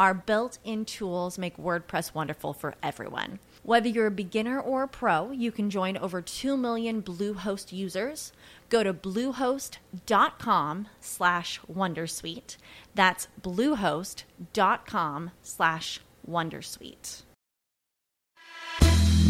[0.00, 3.38] Our built in tools make WordPress wonderful for everyone.
[3.62, 8.32] Whether you're a beginner or a pro, you can join over 2 million Bluehost users.
[8.70, 12.56] Go to bluehost.com slash wondersuite.
[12.94, 17.22] That's bluehost.com slash wondersuite.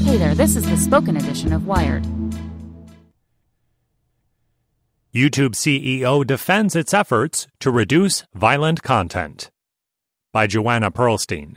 [0.05, 2.05] Hey there, this is the spoken edition of Wired.
[5.13, 9.51] YouTube CEO defends its efforts to reduce violent content.
[10.33, 11.56] By Joanna Pearlstein.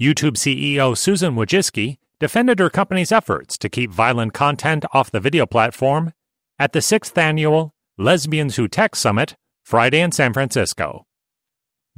[0.00, 5.44] YouTube CEO Susan Wojcicki defended her company's efforts to keep violent content off the video
[5.44, 6.12] platform
[6.56, 11.04] at the sixth annual Lesbians Who Tech Summit Friday in San Francisco.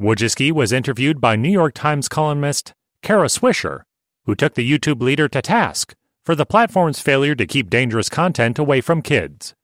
[0.00, 2.72] Wojcicki was interviewed by New York Times columnist
[3.02, 3.82] Kara Swisher,
[4.24, 5.94] who took the YouTube leader to task
[6.24, 9.54] for the platform's failure to keep dangerous content away from kids.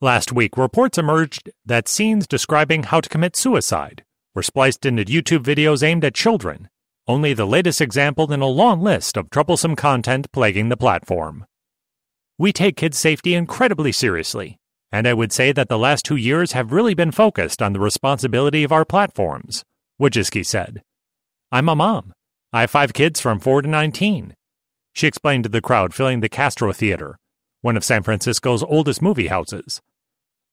[0.00, 4.02] Last week, reports emerged that scenes describing how to commit suicide
[4.34, 6.68] were spliced into YouTube videos aimed at children,
[7.06, 11.44] only the latest example in a long list of troublesome content plaguing the platform.
[12.38, 14.58] We take kids' safety incredibly seriously,
[14.92, 17.80] and I would say that the last two years have really been focused on the
[17.80, 19.64] responsibility of our platforms,
[20.00, 20.82] Wojcicki said.
[21.52, 22.12] I'm a mom.
[22.52, 24.34] I have five kids from 4 to 19.
[24.92, 27.16] She explained to the crowd filling the Castro Theater,
[27.60, 29.80] one of San Francisco's oldest movie houses.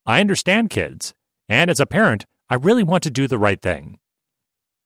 [0.06, 1.14] I understand kids,
[1.50, 4.00] and as a parent, I really want to do the right thing.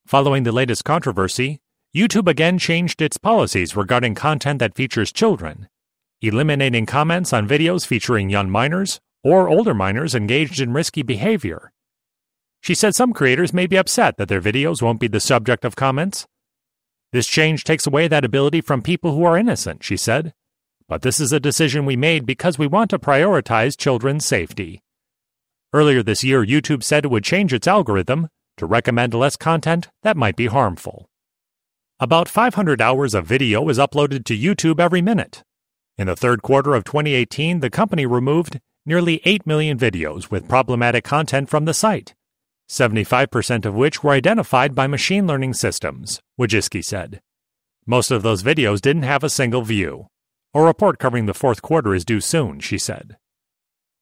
[0.07, 1.59] Following the latest controversy,
[1.95, 5.69] YouTube again changed its policies regarding content that features children,
[6.21, 11.71] eliminating comments on videos featuring young minors or older minors engaged in risky behavior.
[12.61, 15.75] She said some creators may be upset that their videos won't be the subject of
[15.75, 16.25] comments.
[17.11, 20.33] This change takes away that ability from people who are innocent, she said.
[20.87, 24.81] But this is a decision we made because we want to prioritize children's safety.
[25.73, 28.27] Earlier this year, YouTube said it would change its algorithm
[28.57, 31.07] to recommend less content that might be harmful.
[31.97, 35.43] About 500 hours of video is uploaded to YouTube every minute.
[35.97, 41.05] In the third quarter of 2018, the company removed nearly 8 million videos with problematic
[41.05, 42.15] content from the site,
[42.69, 47.21] 75% of which were identified by machine learning systems, Wojcicki said.
[47.85, 50.07] Most of those videos didn't have a single view.
[50.53, 53.15] A report covering the fourth quarter is due soon, she said.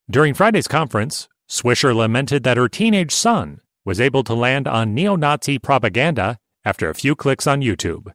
[0.10, 5.16] During Friday's conference, Swisher lamented that her teenage son was able to land on neo
[5.16, 8.12] Nazi propaganda after a few clicks on YouTube.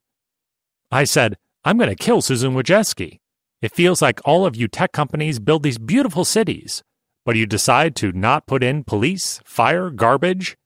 [0.92, 3.18] I said, I'm going to kill Susan Wojcicki.
[3.60, 6.84] It feels like all of you tech companies build these beautiful cities,
[7.24, 10.56] but you decide to not put in police, fire, garbage.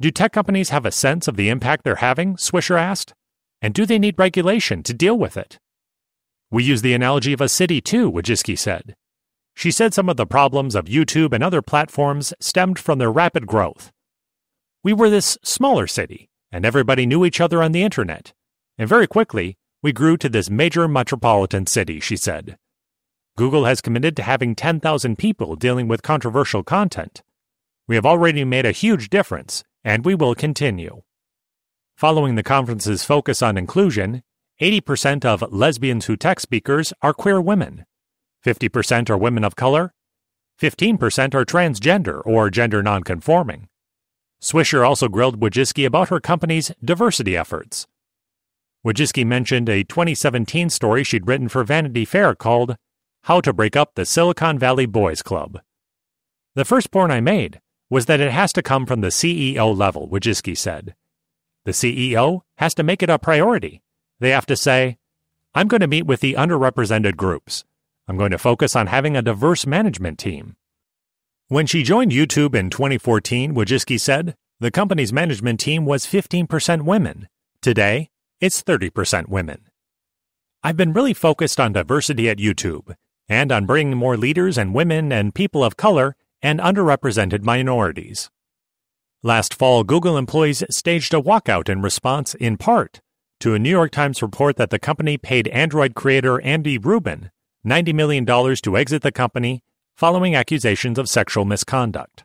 [0.00, 2.36] Do tech companies have a sense of the impact they're having?
[2.36, 3.14] Swisher asked.
[3.62, 5.58] And do they need regulation to deal with it?
[6.50, 8.96] We use the analogy of a city too, Wojcicki said.
[9.56, 13.46] She said some of the problems of YouTube and other platforms stemmed from their rapid
[13.46, 13.90] growth.
[14.84, 18.34] We were this smaller city, and everybody knew each other on the internet.
[18.76, 22.58] And very quickly, we grew to this major metropolitan city, she said.
[23.38, 27.22] Google has committed to having 10,000 people dealing with controversial content.
[27.88, 31.00] We have already made a huge difference, and we will continue.
[31.96, 34.22] Following the conference's focus on inclusion,
[34.60, 37.86] 80% of lesbians who tech speakers are queer women,
[38.44, 39.92] 50% are women of color,
[40.60, 43.68] 15% are transgender or gender nonconforming,
[44.40, 47.86] Swisher also grilled Wojcicki about her company's diversity efforts.
[48.86, 52.76] Wojcicki mentioned a 2017 story she'd written for Vanity Fair called
[53.22, 55.60] How to Break Up the Silicon Valley Boys Club.
[56.54, 57.60] The first point I made
[57.90, 60.94] was that it has to come from the CEO level, Wojcicki said.
[61.64, 63.82] The CEO has to make it a priority.
[64.20, 64.98] They have to say,
[65.54, 67.64] I'm going to meet with the underrepresented groups.
[68.08, 70.54] I'm going to focus on having a diverse management team.
[71.48, 77.28] When she joined YouTube in 2014, Wojcicki said, the company's management team was 15% women.
[77.60, 78.10] Today,
[78.40, 79.66] it's 30% women.
[80.62, 82.94] I've been really focused on diversity at YouTube
[83.28, 88.30] and on bringing more leaders and women and people of color and underrepresented minorities.
[89.22, 93.00] Last fall, Google employees staged a walkout in response, in part,
[93.40, 97.30] to a New York Times report that the company paid Android creator Andy Rubin
[97.66, 99.62] $90 million to exit the company
[99.96, 102.24] following accusations of sexual misconduct.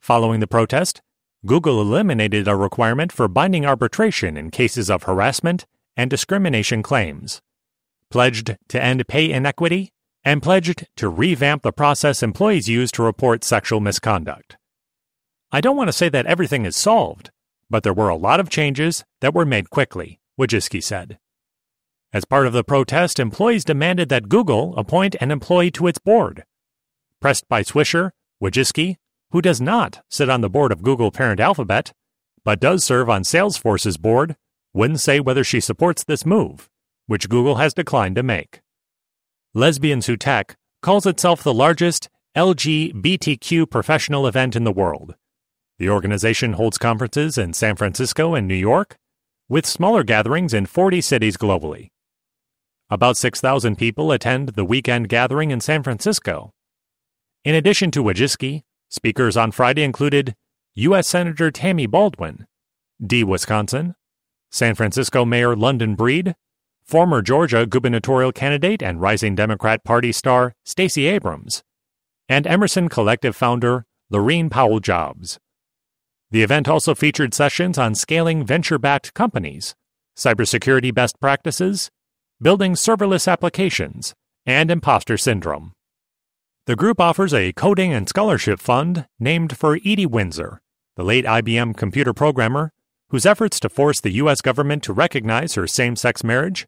[0.00, 1.00] Following the protest,
[1.46, 5.66] Google eliminated a requirement for binding arbitration in cases of harassment
[5.96, 7.40] and discrimination claims,
[8.10, 9.92] pledged to end pay inequity,
[10.24, 14.56] and pledged to revamp the process employees use to report sexual misconduct.
[15.52, 17.30] I don't want to say that everything is solved,
[17.70, 21.18] but there were a lot of changes that were made quickly, Wojcicki said.
[22.12, 26.44] As part of the protest, employees demanded that Google appoint an employee to its board.
[27.20, 28.10] Pressed by Swisher,
[28.42, 28.96] Wojcicki,
[29.30, 31.92] who does not sit on the board of Google parent Alphabet,
[32.44, 34.36] but does serve on Salesforce's board,
[34.72, 36.68] wouldn't say whether she supports this move,
[37.06, 38.60] which Google has declined to make.
[39.54, 45.14] Lesbians Who Tech calls itself the largest LGBTQ professional event in the world
[45.80, 48.98] the organization holds conferences in San Francisco and New York,
[49.48, 51.88] with smaller gatherings in 40 cities globally.
[52.92, 56.52] About 6,000 people attend the weekend gathering in San Francisco.
[57.44, 60.34] In addition to Wojcicki, speakers on Friday included
[60.74, 61.06] U.S.
[61.06, 62.46] Senator Tammy Baldwin,
[63.04, 63.22] D.
[63.22, 63.94] Wisconsin,
[64.50, 66.34] San Francisco Mayor London Breed,
[66.84, 71.62] former Georgia gubernatorial candidate and rising Democrat Party star Stacey Abrams,
[72.28, 75.38] and Emerson Collective founder Laurene Powell Jobs.
[76.32, 79.76] The event also featured sessions on scaling venture backed companies,
[80.16, 81.92] cybersecurity best practices,
[82.40, 84.14] building serverless applications,
[84.46, 85.72] and imposter syndrome.
[86.66, 90.60] The group offers a coding and scholarship fund named for Edie Windsor,
[90.96, 92.72] the late IBM computer programmer
[93.10, 94.40] whose efforts to force the U.S.
[94.40, 96.66] government to recognize her same sex marriage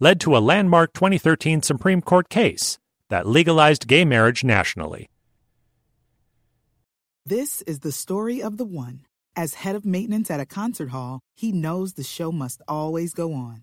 [0.00, 2.78] led to a landmark 2013 Supreme Court case
[3.08, 5.10] that legalized gay marriage nationally.
[7.24, 9.06] This is the story of the one.
[9.36, 13.32] As head of maintenance at a concert hall, he knows the show must always go
[13.32, 13.62] on.